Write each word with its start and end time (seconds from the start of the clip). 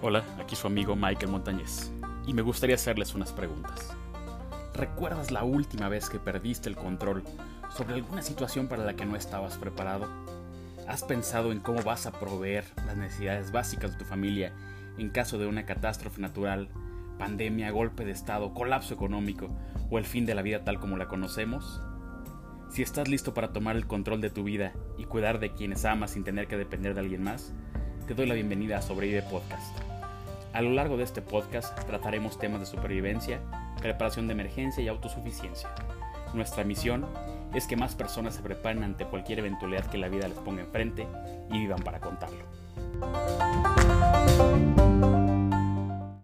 Hola, 0.00 0.22
aquí 0.40 0.54
su 0.54 0.68
amigo 0.68 0.94
Michael 0.94 1.32
Montañez 1.32 1.90
y 2.24 2.32
me 2.32 2.42
gustaría 2.42 2.76
hacerles 2.76 3.16
unas 3.16 3.32
preguntas. 3.32 3.96
¿Recuerdas 4.72 5.32
la 5.32 5.42
última 5.42 5.88
vez 5.88 6.08
que 6.08 6.20
perdiste 6.20 6.68
el 6.68 6.76
control 6.76 7.24
sobre 7.76 7.94
alguna 7.94 8.22
situación 8.22 8.68
para 8.68 8.84
la 8.84 8.94
que 8.94 9.04
no 9.04 9.16
estabas 9.16 9.58
preparado? 9.58 10.06
¿Has 10.86 11.02
pensado 11.02 11.50
en 11.50 11.58
cómo 11.58 11.82
vas 11.82 12.06
a 12.06 12.12
proveer 12.12 12.64
las 12.86 12.96
necesidades 12.96 13.50
básicas 13.50 13.90
de 13.90 13.98
tu 13.98 14.04
familia 14.04 14.52
en 14.98 15.10
caso 15.10 15.36
de 15.36 15.48
una 15.48 15.66
catástrofe 15.66 16.20
natural, 16.20 16.68
pandemia, 17.18 17.72
golpe 17.72 18.04
de 18.04 18.12
estado, 18.12 18.54
colapso 18.54 18.94
económico 18.94 19.50
o 19.90 19.98
el 19.98 20.04
fin 20.04 20.26
de 20.26 20.36
la 20.36 20.42
vida 20.42 20.62
tal 20.62 20.78
como 20.78 20.96
la 20.96 21.08
conocemos? 21.08 21.82
Si 22.70 22.82
estás 22.82 23.08
listo 23.08 23.34
para 23.34 23.52
tomar 23.52 23.74
el 23.74 23.88
control 23.88 24.20
de 24.20 24.30
tu 24.30 24.44
vida 24.44 24.74
y 24.96 25.06
cuidar 25.06 25.40
de 25.40 25.54
quienes 25.54 25.84
amas 25.84 26.12
sin 26.12 26.22
tener 26.22 26.46
que 26.46 26.56
depender 26.56 26.94
de 26.94 27.00
alguien 27.00 27.24
más, 27.24 27.52
te 28.08 28.14
doy 28.14 28.26
la 28.26 28.32
bienvenida 28.32 28.78
a 28.78 28.82
Sobrevive 28.82 29.20
Podcast. 29.20 29.76
A 30.54 30.62
lo 30.62 30.70
largo 30.70 30.96
de 30.96 31.04
este 31.04 31.20
podcast 31.20 31.78
trataremos 31.86 32.38
temas 32.38 32.60
de 32.60 32.64
supervivencia, 32.64 33.38
preparación 33.82 34.26
de 34.26 34.32
emergencia 34.32 34.82
y 34.82 34.88
autosuficiencia. 34.88 35.68
Nuestra 36.32 36.64
misión 36.64 37.04
es 37.52 37.66
que 37.66 37.76
más 37.76 37.94
personas 37.94 38.34
se 38.34 38.40
preparen 38.40 38.82
ante 38.82 39.04
cualquier 39.04 39.40
eventualidad 39.40 39.90
que 39.90 39.98
la 39.98 40.08
vida 40.08 40.26
les 40.26 40.38
ponga 40.38 40.62
enfrente 40.62 41.06
y 41.50 41.58
vivan 41.58 41.82
para 41.82 42.00
contarlo. 42.00 42.44